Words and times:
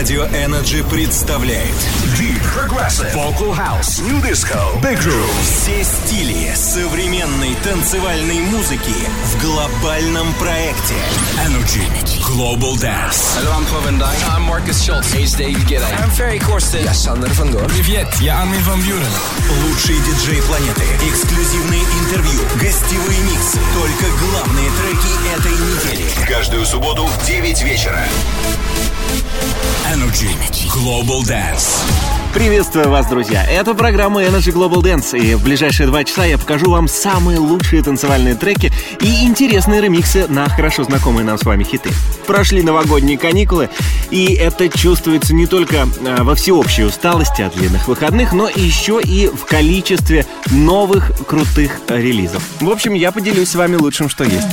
Радио 0.00 0.24
Energy 0.28 0.82
представляет 0.88 1.74
Deep 2.18 2.40
Progressive 2.56 3.12
Vocal 3.12 3.54
House 3.54 4.00
New 4.00 4.18
Disco 4.22 4.80
Big 4.80 4.98
Room 5.04 5.28
Все 5.42 5.84
стили 5.84 6.54
современной 6.54 7.54
танцевальной 7.62 8.38
музыки 8.38 8.94
в 9.26 9.42
глобальном 9.42 10.32
проекте 10.38 10.94
Energy 11.44 11.84
Global 12.26 12.76
Dance 12.80 13.36
Hallo, 13.36 13.52
I'm 13.52 13.66
Paul 13.66 13.82
van 13.82 13.98
Dyk. 13.98 14.16
I'm 14.34 14.44
Marcus 14.44 14.82
Schultz. 14.82 15.12
Hey, 15.12 15.24
it's 15.24 15.36
David 15.36 15.66
Guetta. 15.68 15.84
I'm 16.02 16.08
Ferry 16.08 16.38
Corsten. 16.38 16.82
Я 16.82 16.94
Sander 16.94 17.28
van 17.34 17.52
Doorn. 17.52 17.68
Привет, 17.68 18.08
я 18.22 18.40
Армин 18.40 18.62
Ван 18.62 18.80
Бюрен 18.80 19.04
Лучшие 19.66 19.98
диджеи 19.98 20.40
планеты, 20.40 20.82
эксклюзивные 21.06 21.82
интервью, 21.82 22.40
гостевые 22.54 23.20
миксы. 23.20 23.58
Только 23.74 24.06
главные 24.18 24.70
треки 24.80 25.36
этой 25.36 25.52
недели. 25.52 26.26
Каждую 26.26 26.64
субботу 26.64 27.04
в 27.04 27.26
9 27.26 27.62
вечера. 27.62 28.02
Energy 29.92 30.30
Global 30.68 31.22
Dance 31.22 31.82
Приветствую 32.32 32.90
вас, 32.90 33.08
друзья! 33.08 33.44
Это 33.44 33.74
программа 33.74 34.22
Energy 34.22 34.52
Global 34.52 34.82
Dance, 34.82 35.18
и 35.18 35.34
в 35.34 35.42
ближайшие 35.42 35.88
два 35.88 36.04
часа 36.04 36.24
я 36.24 36.38
покажу 36.38 36.70
вам 36.70 36.86
самые 36.86 37.40
лучшие 37.40 37.82
танцевальные 37.82 38.36
треки 38.36 38.72
и 39.00 39.24
интересные 39.24 39.80
ремиксы 39.80 40.28
на 40.28 40.48
хорошо 40.48 40.84
знакомые 40.84 41.24
нам 41.24 41.38
с 41.38 41.42
вами 41.42 41.64
хиты. 41.64 41.90
Прошли 42.28 42.62
новогодние 42.62 43.18
каникулы, 43.18 43.68
и 44.10 44.34
это 44.34 44.68
чувствуется 44.68 45.34
не 45.34 45.48
только 45.48 45.88
э, 46.04 46.22
во 46.22 46.36
всеобщей 46.36 46.84
усталости 46.84 47.42
от 47.42 47.56
длинных 47.56 47.88
выходных, 47.88 48.32
но 48.32 48.48
еще 48.48 49.00
и 49.02 49.26
в 49.26 49.44
количестве 49.44 50.24
новых 50.52 51.10
крутых 51.26 51.80
релизов. 51.88 52.44
В 52.60 52.70
общем, 52.70 52.94
я 52.94 53.10
поделюсь 53.10 53.48
с 53.48 53.56
вами 53.56 53.74
лучшим, 53.74 54.08
что 54.08 54.22
есть. 54.22 54.46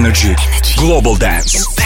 Energy 0.00 0.34
Global 0.78 1.14
Dance. 1.14 1.79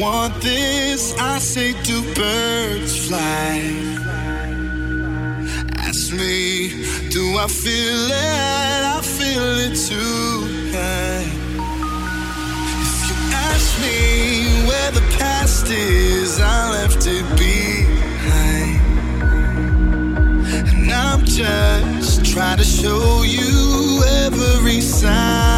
Want 0.00 0.34
this? 0.42 1.14
I 1.18 1.38
say, 1.38 1.72
do 1.82 2.02
birds 2.14 3.06
fly? 3.06 3.60
Ask 5.78 6.12
me, 6.12 6.68
do 7.10 7.38
I 7.38 7.46
feel 7.48 8.10
it? 8.10 8.82
I 8.96 9.00
feel 9.02 9.58
it 9.66 9.74
too. 9.88 10.46
If 12.82 12.98
you 13.08 13.16
ask 13.32 13.80
me 13.80 14.66
where 14.68 14.90
the 14.92 15.04
past 15.18 15.68
is, 15.70 16.40
I 16.40 16.70
left 16.72 17.06
it 17.06 17.26
behind. 17.38 18.80
And 20.68 20.90
I'm 20.92 21.24
just 21.24 22.24
trying 22.24 22.58
to 22.58 22.64
show 22.64 23.22
you 23.22 24.02
every 24.24 24.80
sign. 24.80 25.55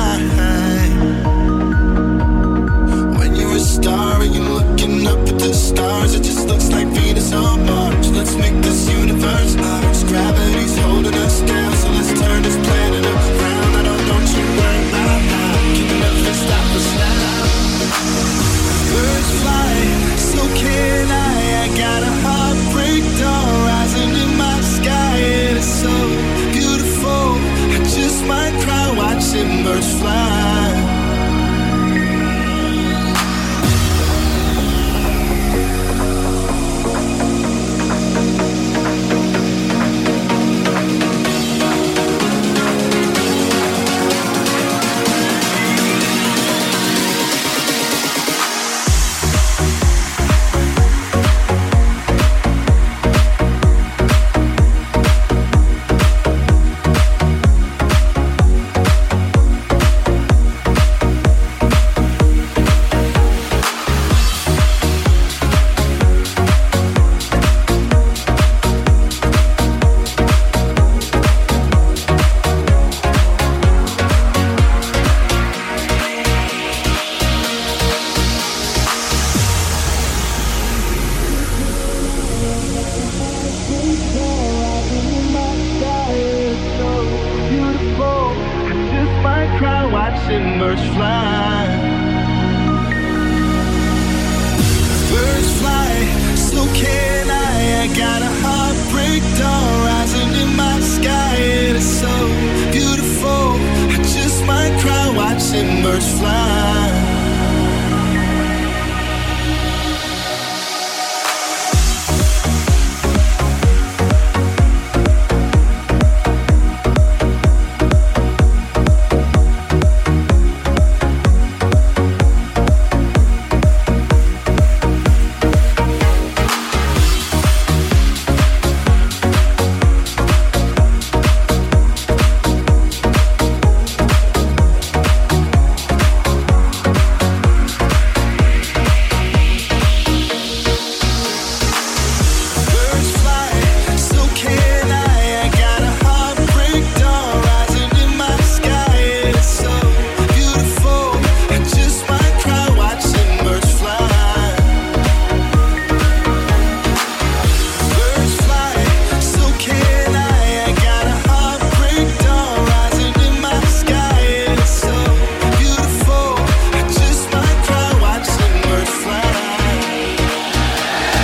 Star 3.83 4.23
and 4.23 4.35
you're 4.35 4.53
looking 4.59 5.07
up 5.07 5.21
at 5.31 5.39
the 5.39 5.53
stars, 5.55 6.15
it 6.15 6.23
just 6.23 6.47
looks 6.49 6.69
like 6.71 6.89
Venus 6.89 7.33
on 7.33 7.65
Mars. 7.67 8.11
Let's 8.11 8.35
make 8.37 8.57
this 8.67 8.91
universe 8.91 9.55
ours. 9.57 10.05
Gravity's 10.11 10.77
holding 10.79 11.15
us 11.27 11.41
down, 11.43 11.73
so 11.81 11.89
let's 11.97 12.13
turn 12.21 12.43
this 12.43 12.59
planet 12.67 13.05
around. 13.07 13.73
I 13.81 13.83
don't, 13.89 14.05
don't 14.11 14.29
you 14.37 14.45
worry 14.59 14.83
about 14.91 15.21
how. 15.33 15.53
Can 15.77 15.89
never 16.05 16.35
stop 16.45 16.69
us 16.79 16.89
now. 17.03 17.31
Birds 18.93 19.31
fly, 19.43 19.75
so 20.33 20.41
can 20.61 21.07
I. 21.31 21.37
I 21.65 21.67
got 21.85 22.01
a 22.11 22.15
heartbreak 22.27 23.03
dawn 23.21 23.53
rising 23.71 24.13
in 24.25 24.31
my 24.45 24.59
sky. 24.77 25.15
and 25.19 25.57
It 25.57 25.57
is 25.63 25.71
so 25.85 25.95
beautiful. 26.57 27.25
I 27.75 27.79
just 27.97 28.21
might 28.27 28.55
cry 28.65 28.87
watching 29.03 29.63
birds 29.65 29.93
fly. 30.01 30.38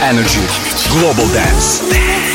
Energy 0.04 0.44
Global 0.90 1.26
Dance. 1.32 2.33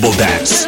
Global 0.00 0.16
Dance. 0.16 0.67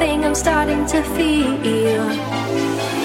Something 0.00 0.24
I'm 0.24 0.34
starting 0.34 0.86
to 0.86 1.02
feel. 1.14 2.99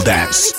Dance. 0.00 0.53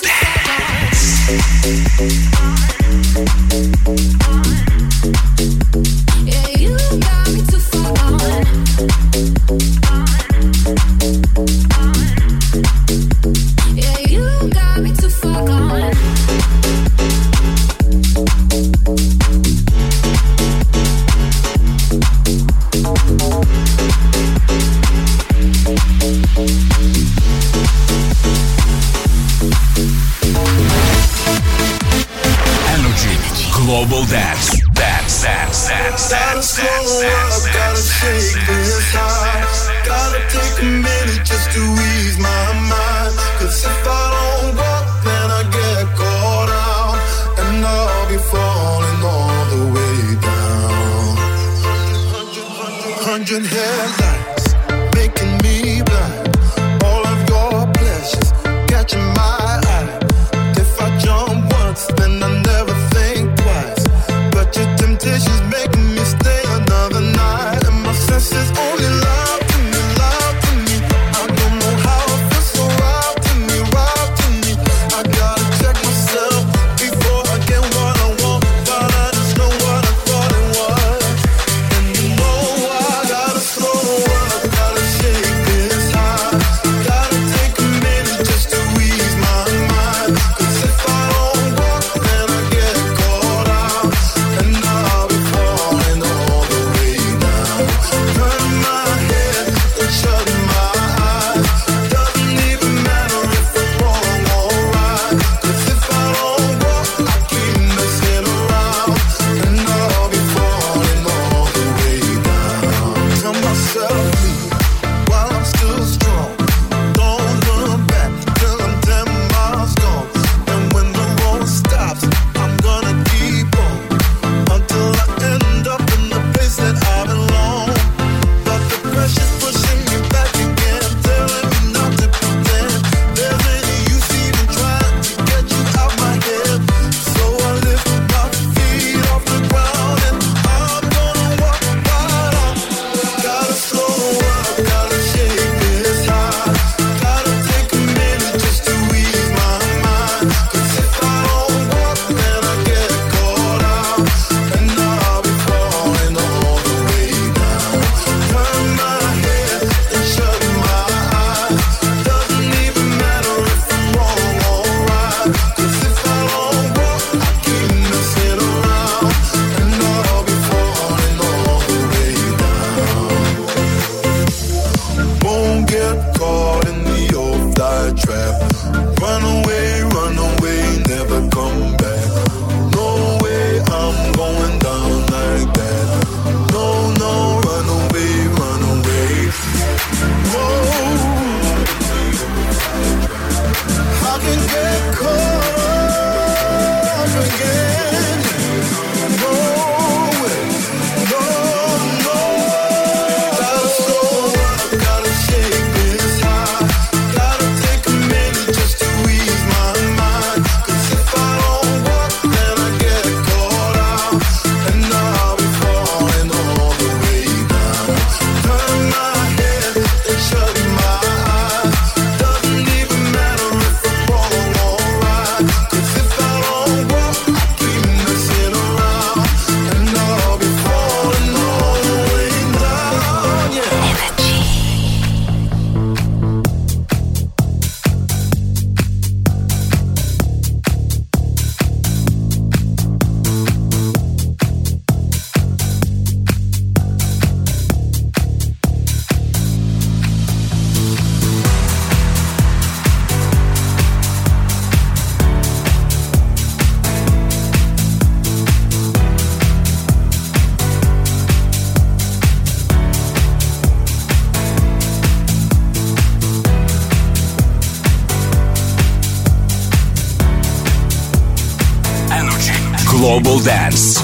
Dance. 273.45 273.94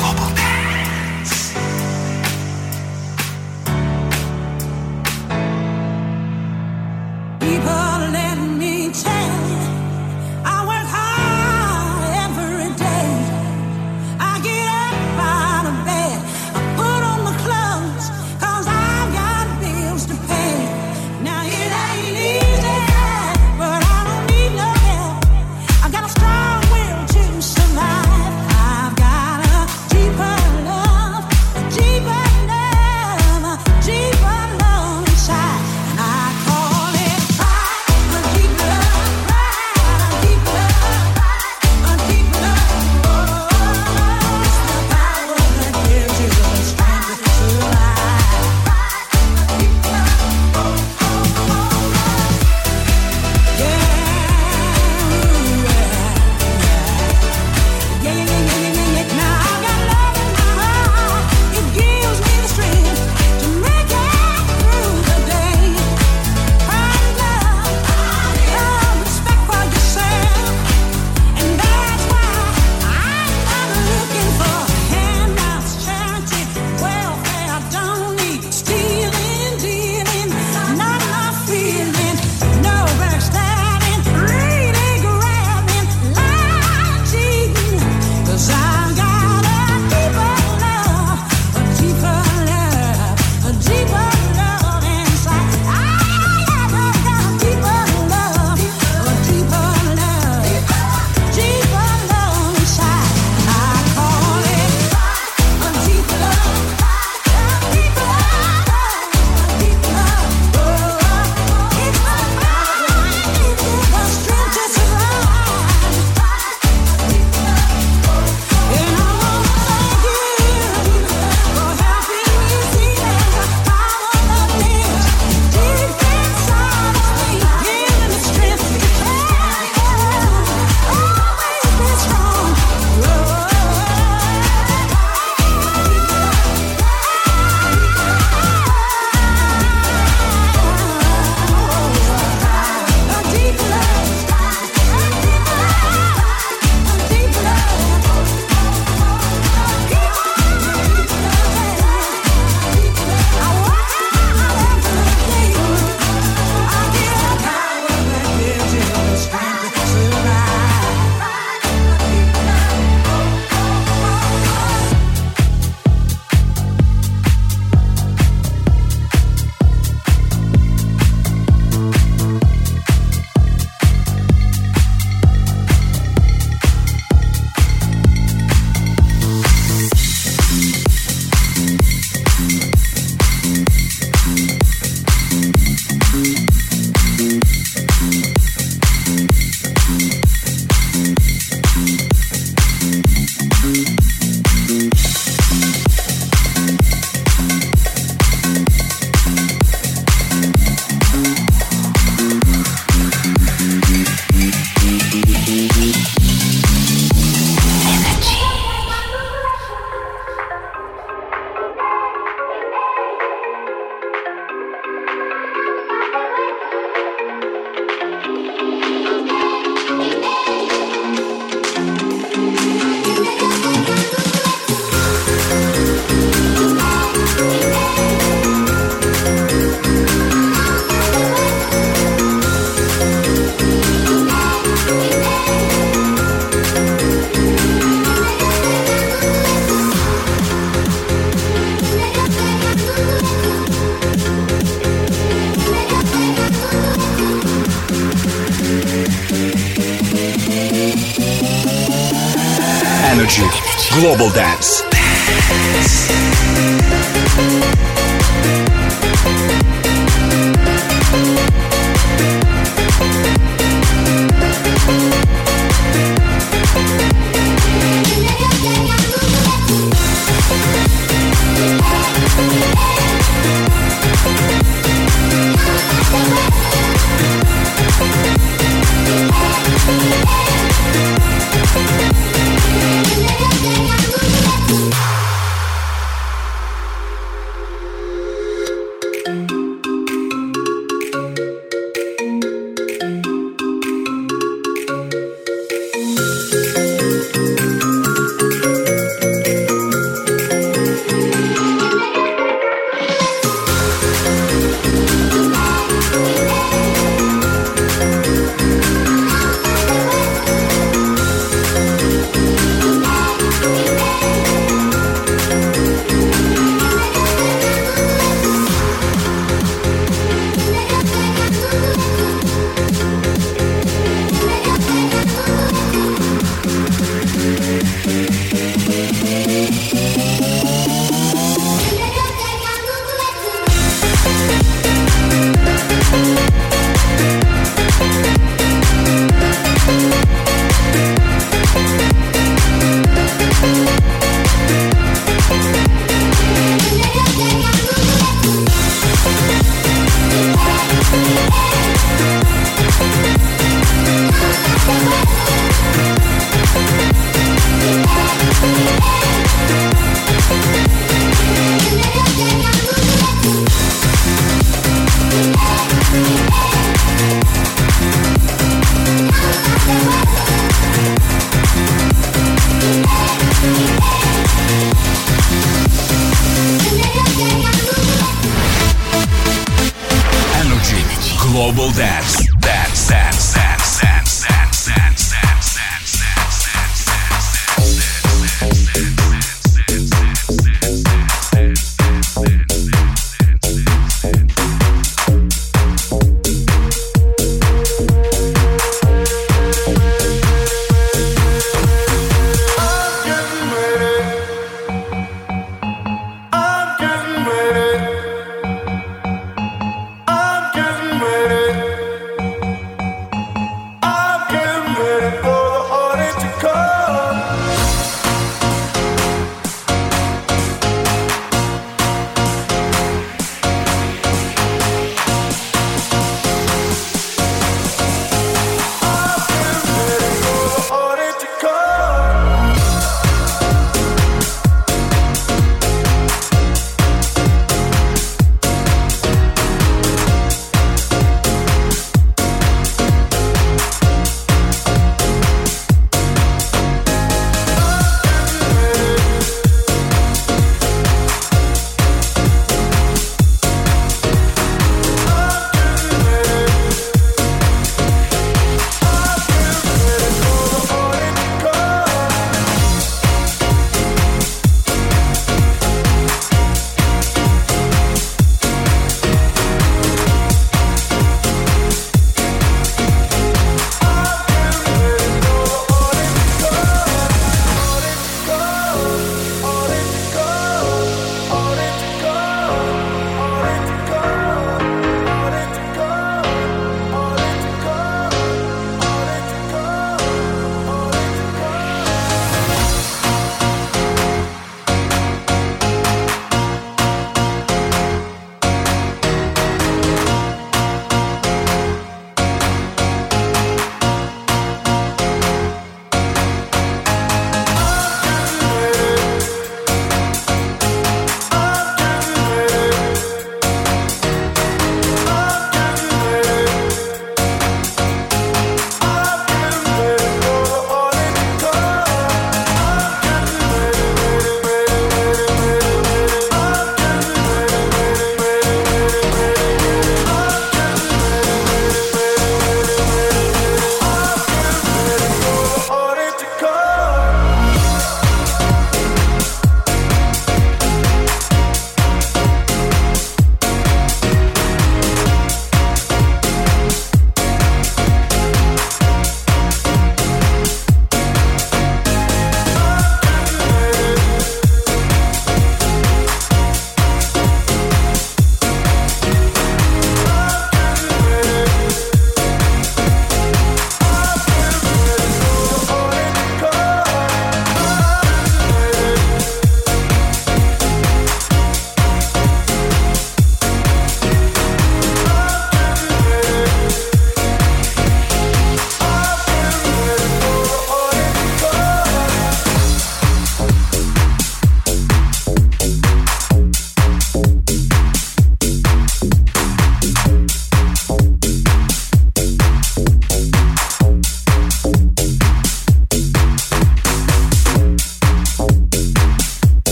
Energy 253.32 253.90
Global 253.92 254.30
Dance. 254.32 254.84
Energy 254.92 256.81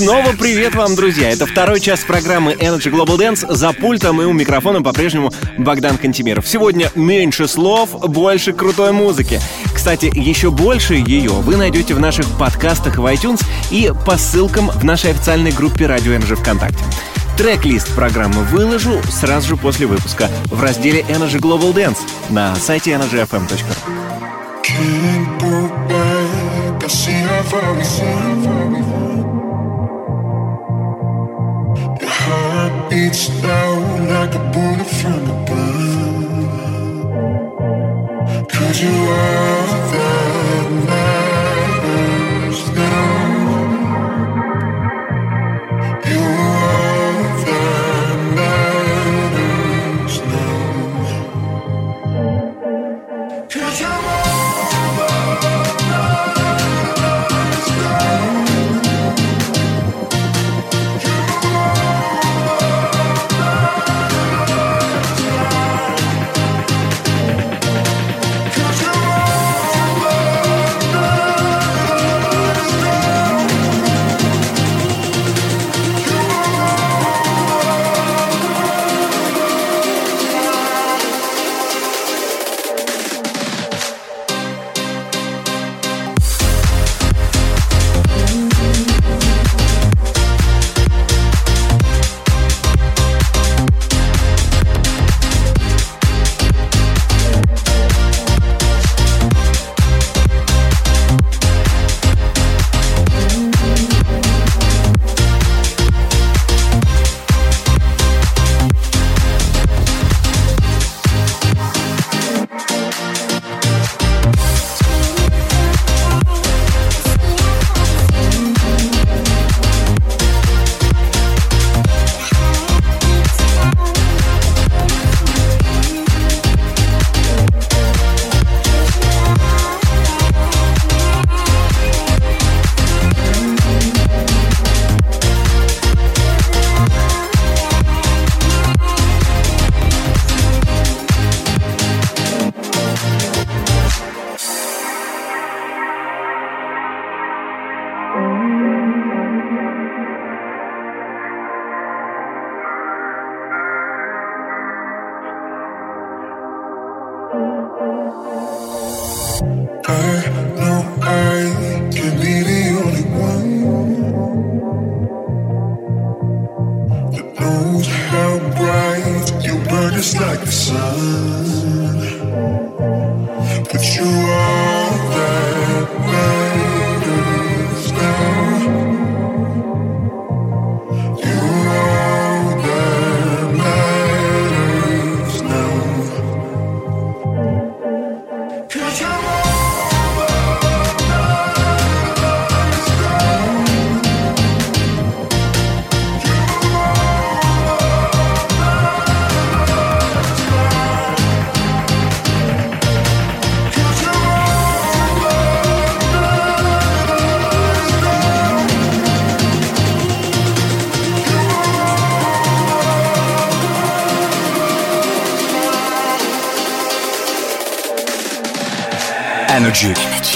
снова 0.00 0.32
привет 0.32 0.74
вам, 0.74 0.96
друзья! 0.96 1.30
Это 1.30 1.44
второй 1.44 1.78
час 1.78 2.00
программы 2.00 2.52
Energy 2.52 2.90
Global 2.90 3.18
Dance. 3.18 3.44
За 3.52 3.72
пультом 3.72 4.22
и 4.22 4.24
у 4.24 4.32
микрофона 4.32 4.80
по-прежнему 4.80 5.30
Богдан 5.58 5.98
Кантемиров. 5.98 6.48
Сегодня 6.48 6.90
меньше 6.94 7.46
слов, 7.46 7.90
больше 8.08 8.54
крутой 8.54 8.92
музыки. 8.92 9.42
Кстати, 9.74 10.10
еще 10.14 10.50
больше 10.50 10.94
ее 10.94 11.32
вы 11.32 11.56
найдете 11.56 11.92
в 11.92 12.00
наших 12.00 12.26
подкастах 12.38 12.96
в 12.96 13.04
iTunes 13.04 13.44
и 13.70 13.92
по 14.06 14.16
ссылкам 14.16 14.70
в 14.70 14.82
нашей 14.84 15.10
официальной 15.10 15.52
группе 15.52 15.84
Радио 15.84 16.14
Energy 16.14 16.34
ВКонтакте. 16.34 16.82
Трек-лист 17.36 17.94
программы 17.94 18.42
выложу 18.44 19.02
сразу 19.10 19.48
же 19.48 19.56
после 19.58 19.86
выпуска 19.86 20.30
в 20.46 20.62
разделе 20.62 21.02
Energy 21.02 21.38
Global 21.38 21.74
Dance 21.74 21.98
на 22.30 22.56
сайте 22.56 22.92
energyfm.ru. 22.92 23.58
beats 32.90 33.28
down 33.40 34.08
like 34.08 34.34
a 34.34 34.42
bullet 34.52 34.90
from 35.00 35.22
above. 35.30 36.90
Cause 38.48 38.82
you 38.82 38.90
are 38.90 39.66
that 39.92 40.09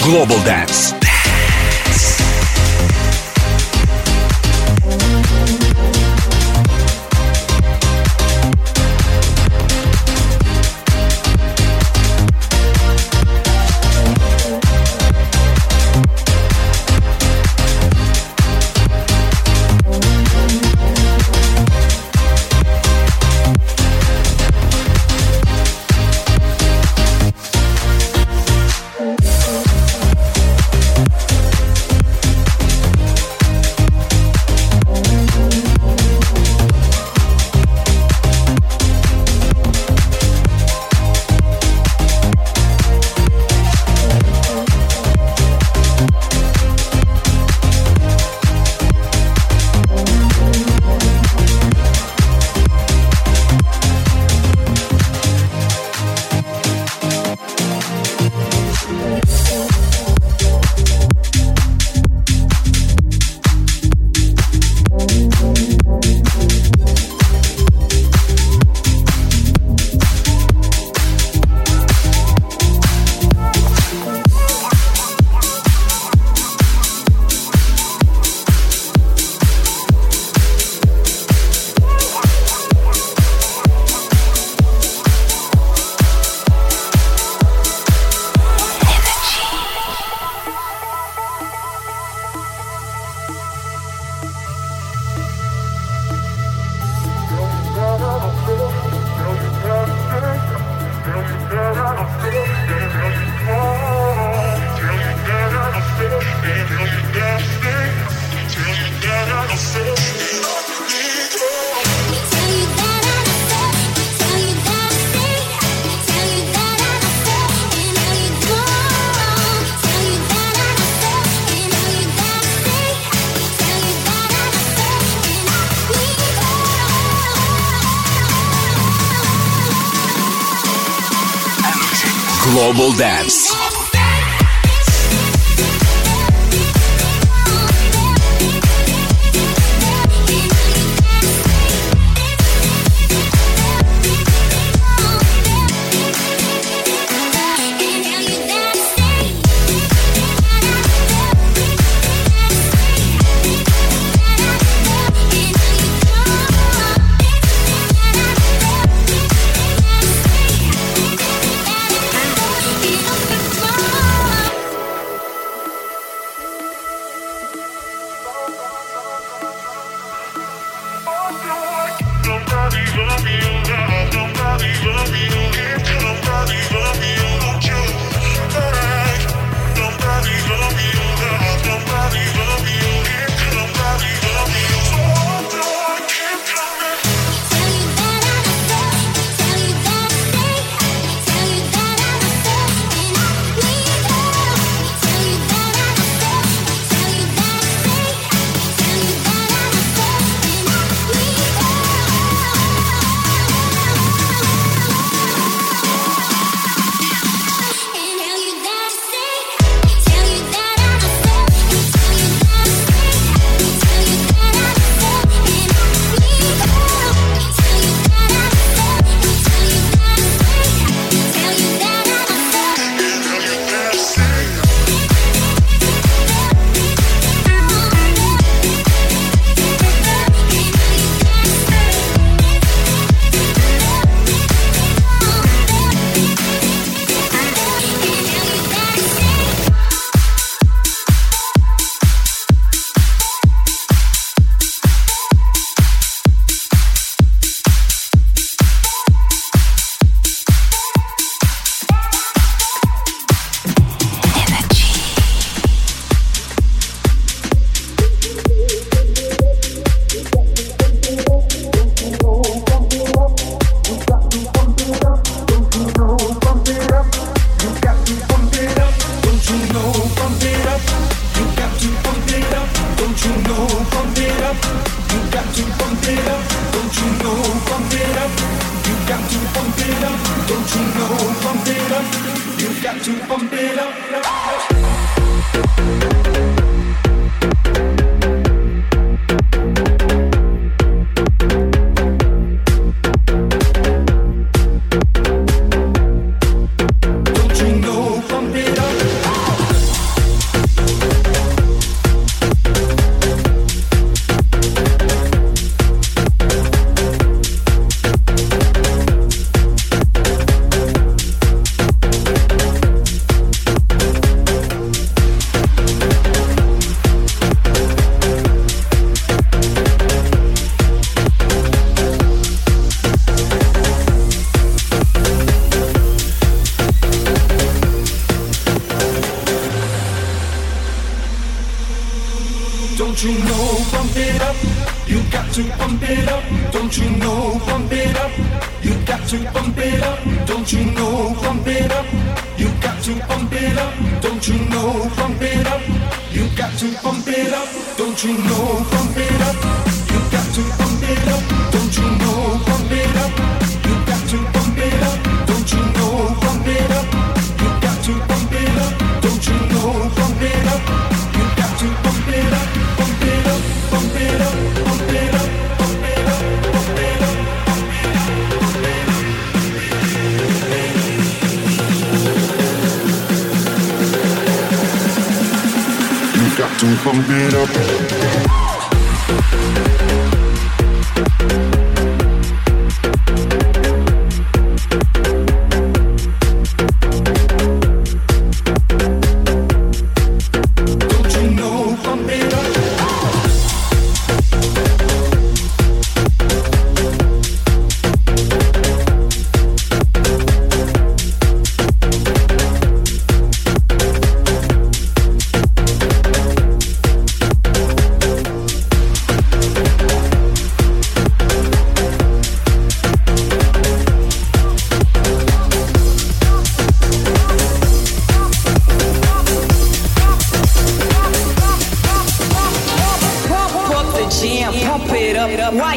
Global 0.01 0.43
Dance. 0.43 1.04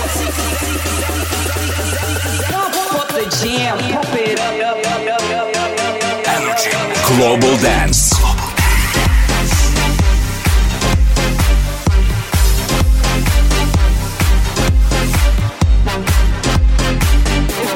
Pump 2.48 2.94
up 2.94 3.08
the 3.08 3.24
jam, 3.42 3.78
pump 3.92 4.14
it 4.14 4.38
up, 4.40 4.54
up, 4.62 4.86
up, 4.86 5.22
up, 5.30 5.46
up. 5.46 5.57
Global 6.58 7.56
Dance. 7.58 8.10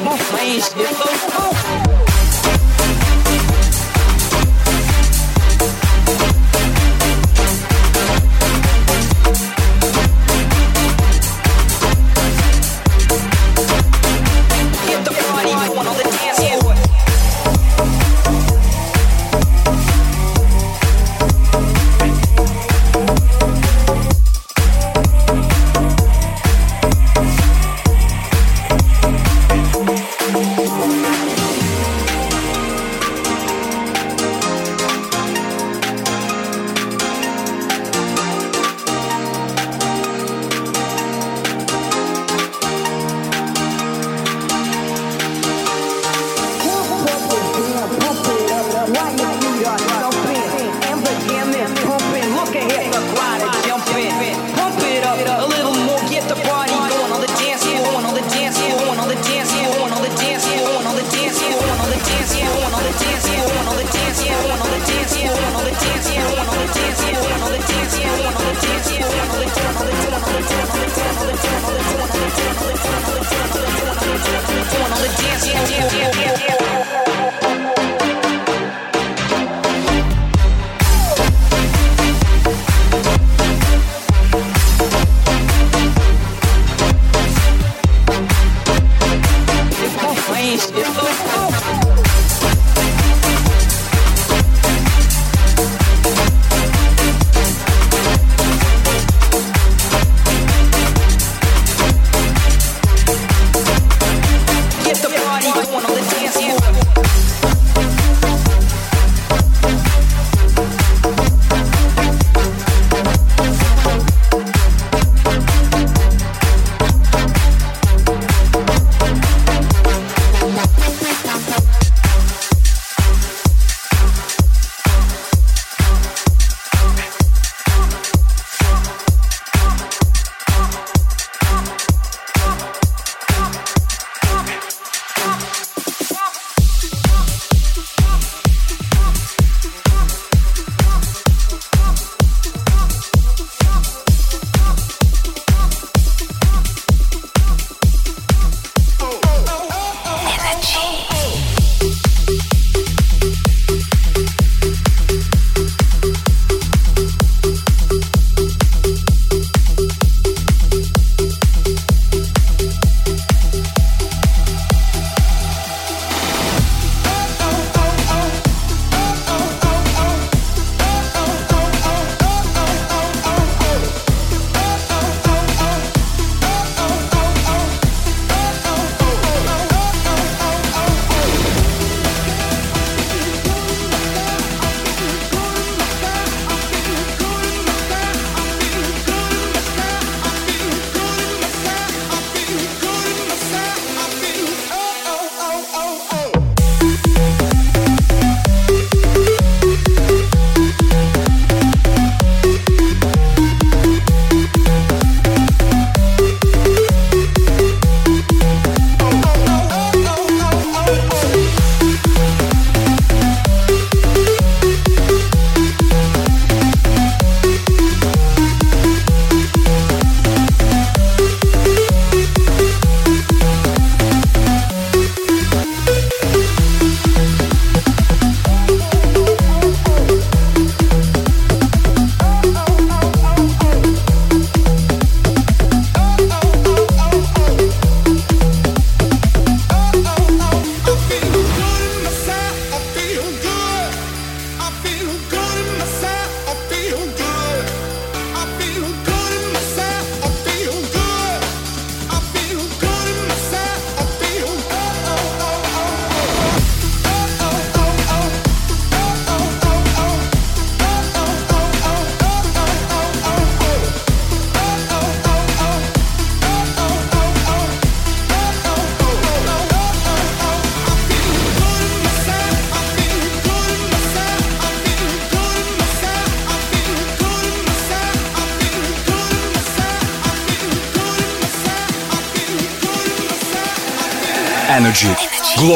My 0.03 0.17
flames 0.17 1.32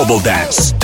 Global 0.08 0.24
Dance. 0.24 0.77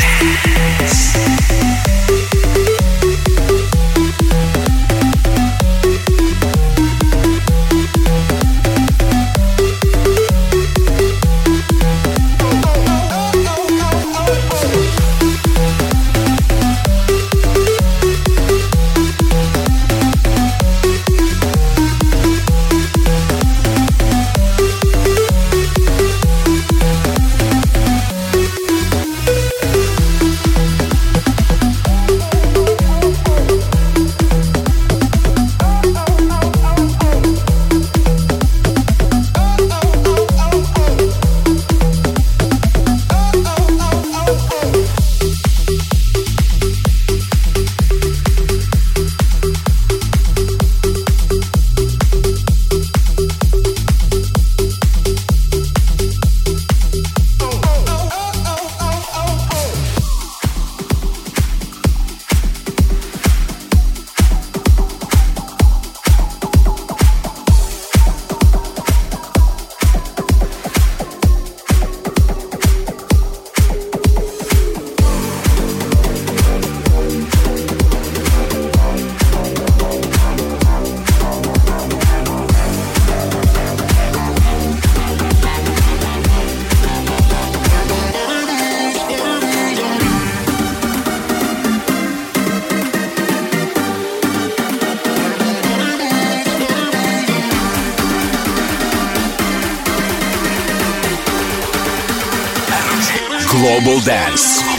Global 103.63 104.01
Dance. 104.01 104.72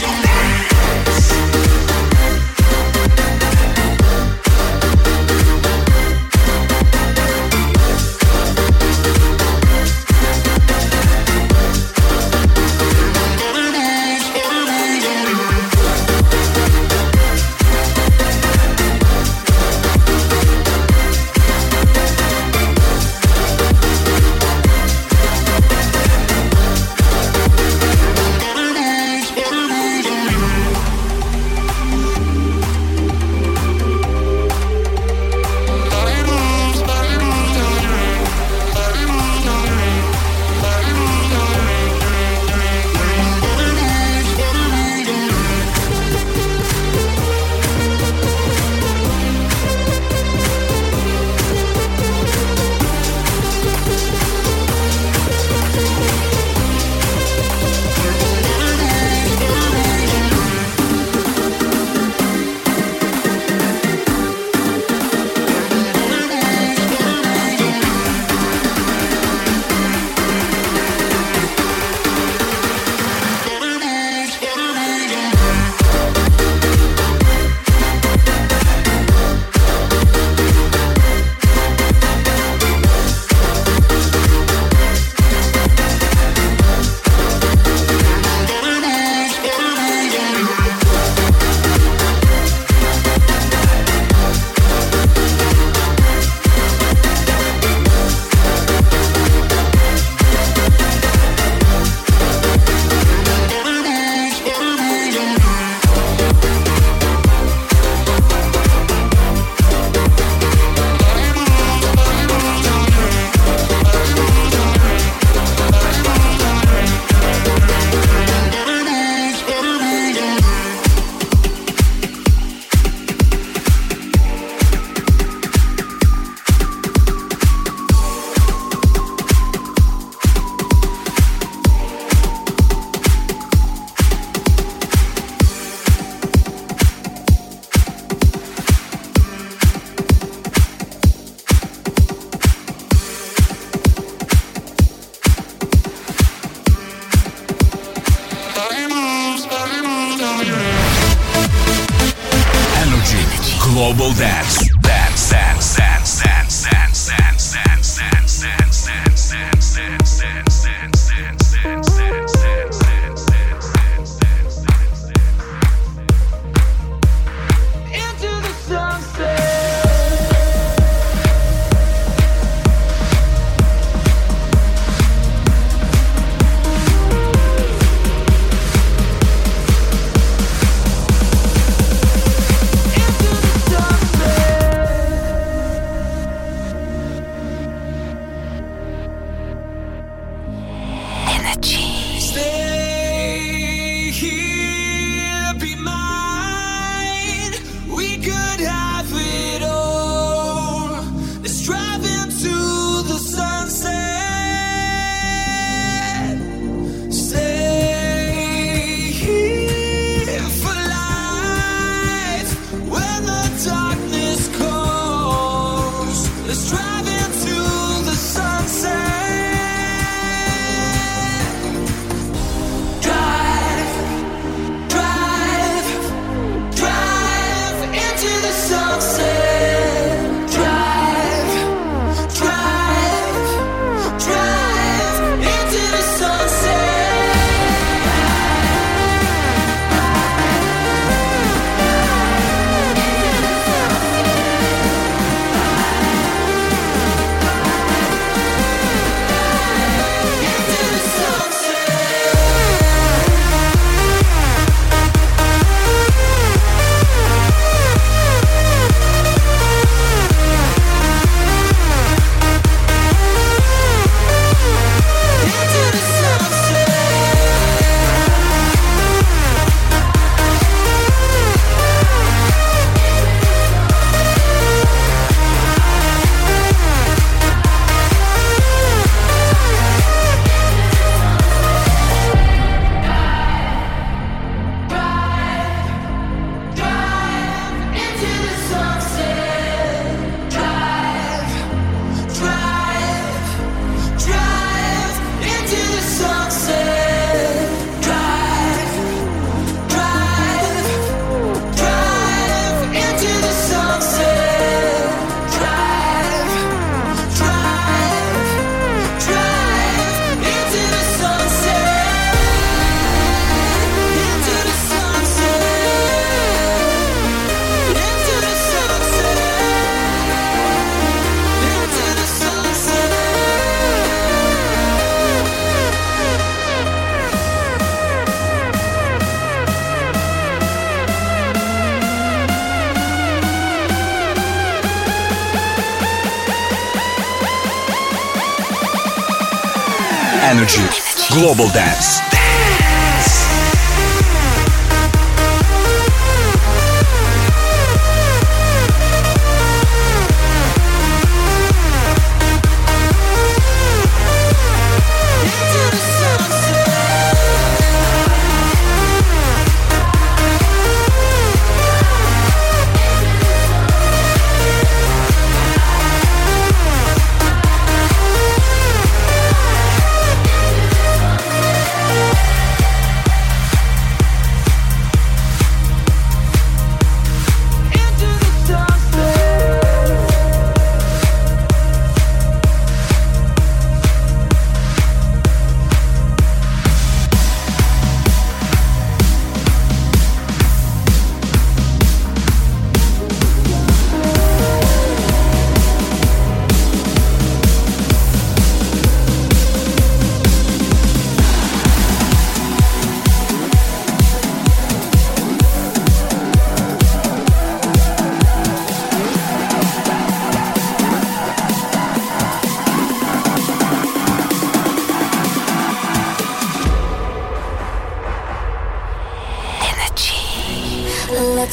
Global 341.55 341.71
Dance. 341.71 342.24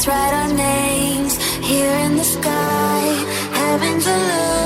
Let's 0.04 0.18
write 0.18 0.34
our 0.34 0.52
names 0.52 1.36
here 1.58 1.94
in 1.98 2.16
the 2.16 2.24
sky. 2.24 3.02
Heaven's 3.52 4.04
a 4.04 4.61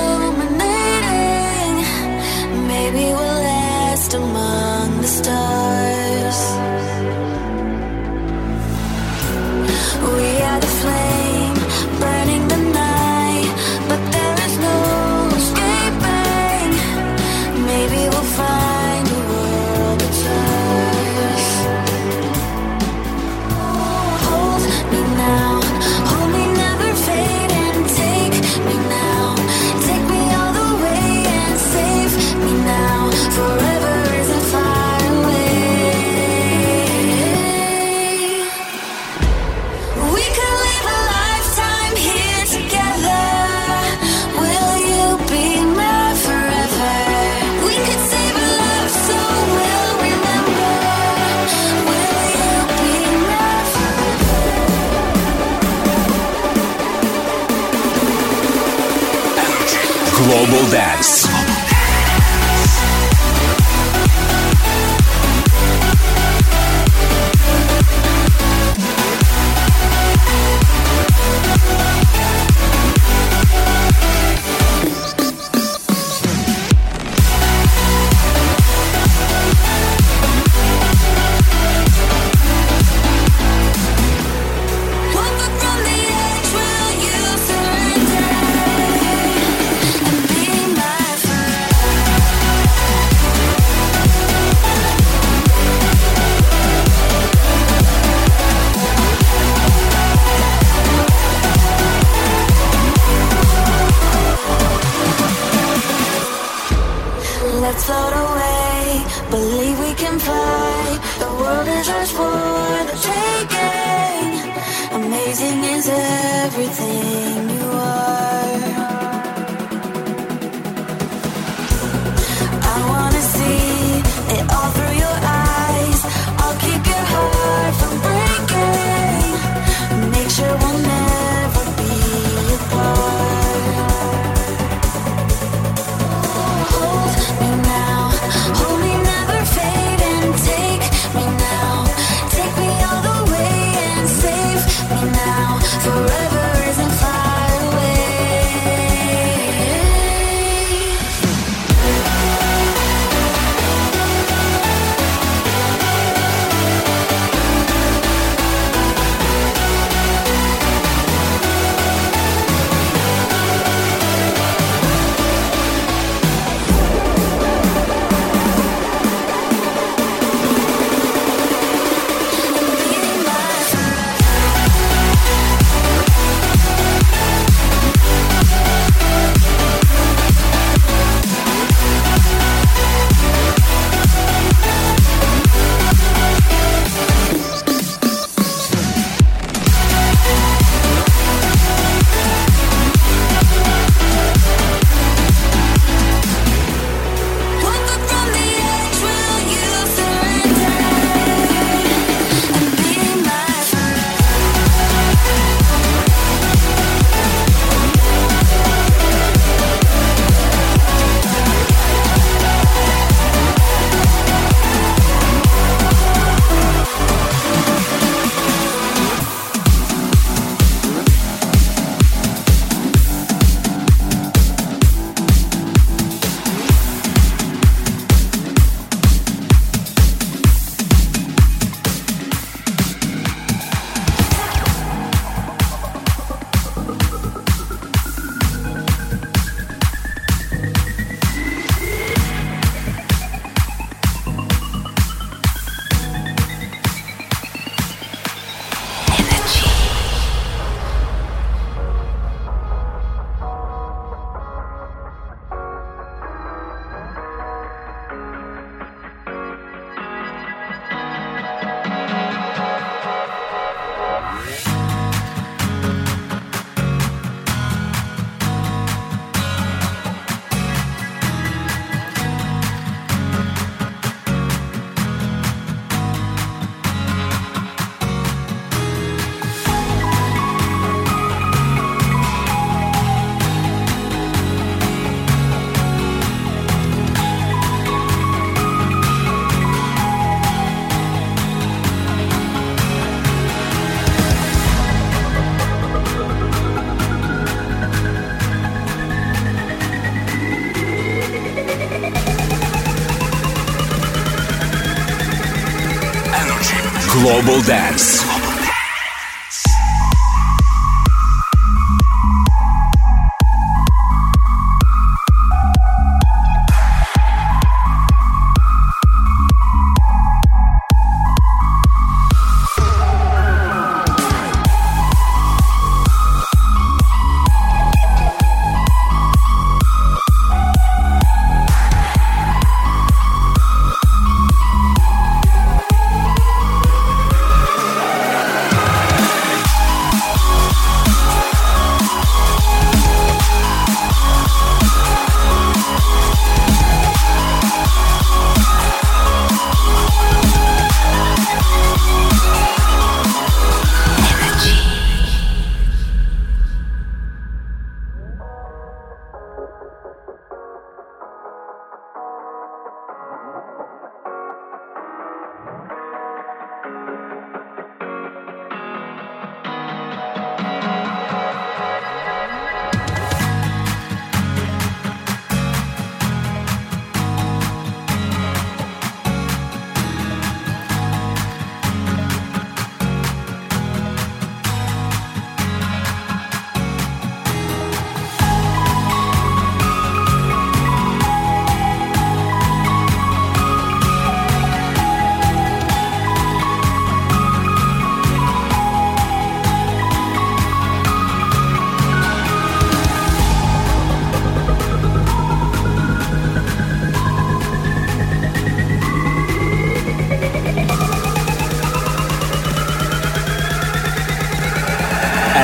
Global 307.47 307.61
Dance. 307.61 308.26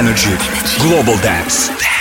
Energy 0.05 0.35
Global 0.81 1.15
Dance. 1.21 1.92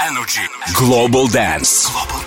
Energy 0.00 0.48
Global 0.74 1.26
Dance. 1.26 1.90
Global 1.90 2.19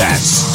Dance. 0.00 0.49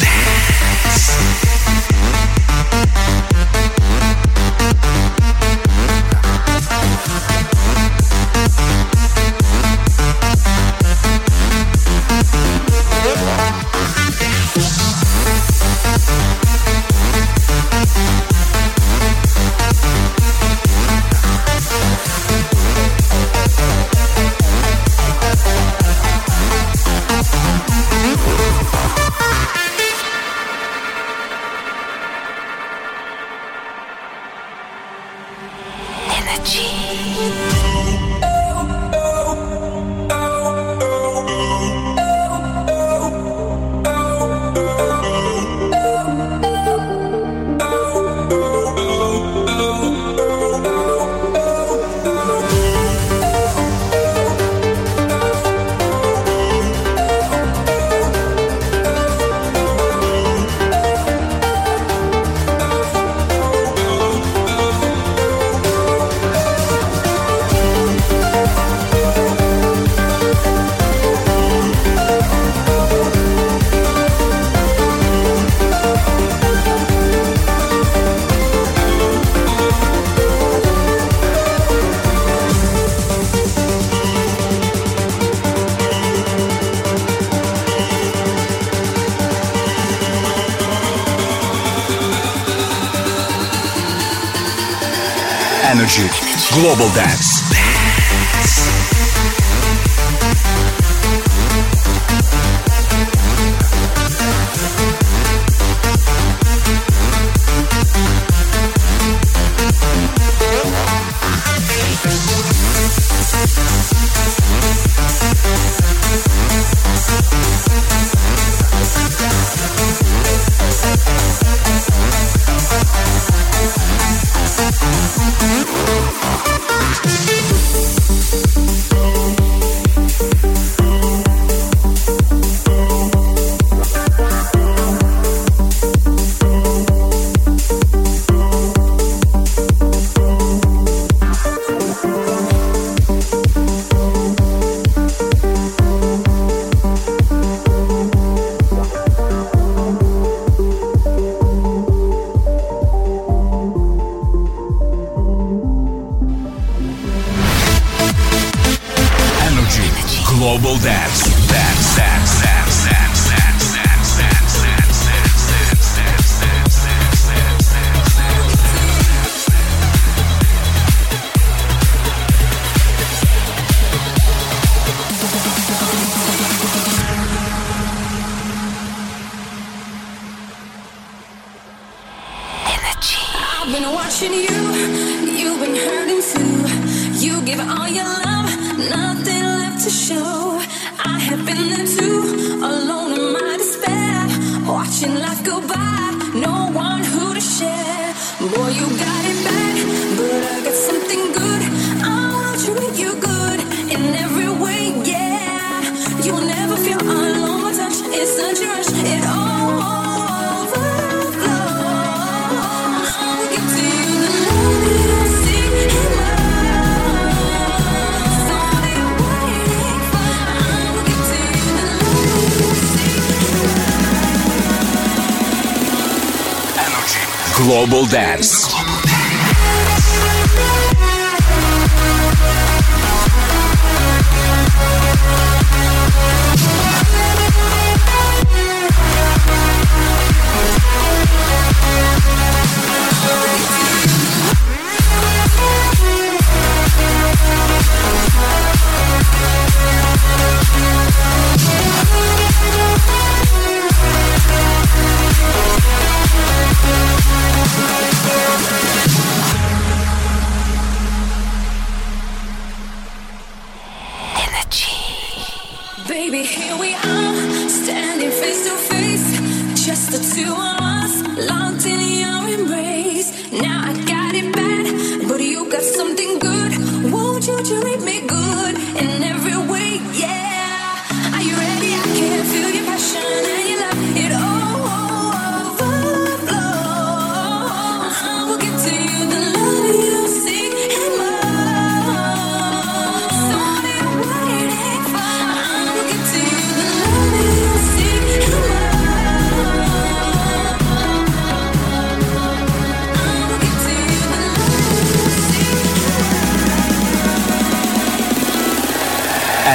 Energy 95.66 96.08
Global 96.54 96.88
Dance. 96.94 97.75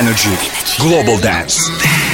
Energy 0.01 0.35
Global 0.79 1.19
Dance. 1.19 2.10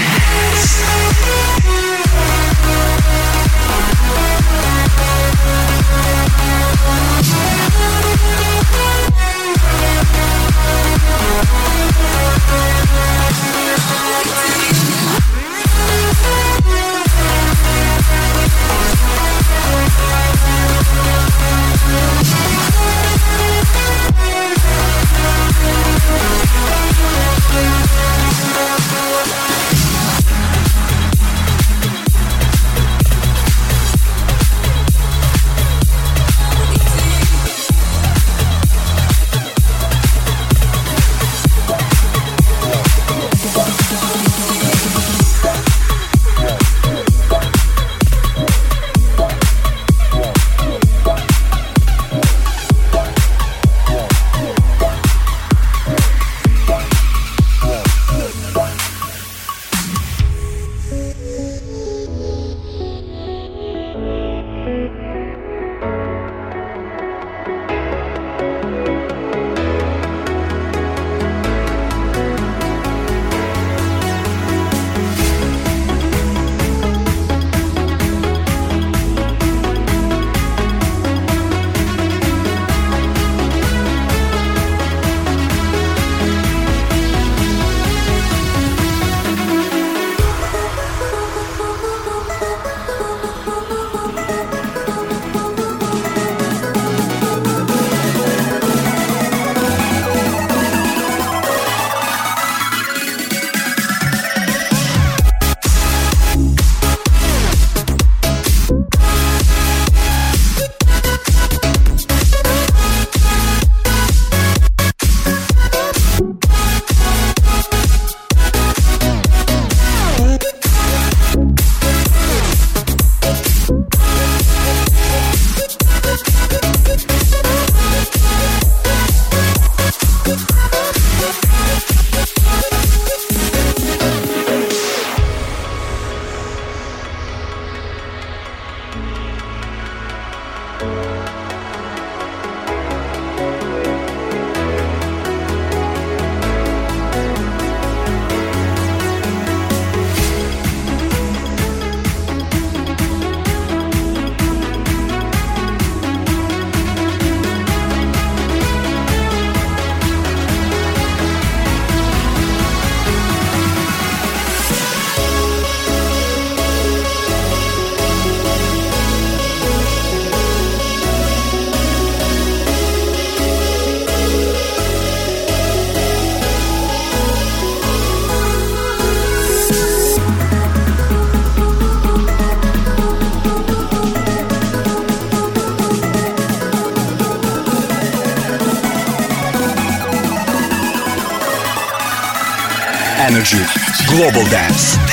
Global 194.17 194.49
Dance. 194.49 195.06